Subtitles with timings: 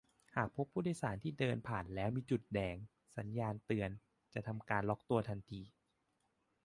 [0.35, 2.75] "หากพบผู้โดยสารที่เดินผ่านแล้วมีจุดแดง
[3.17, 3.89] สัญญาณเตือน
[4.33, 5.61] จะทำการล็อคตัวทันที"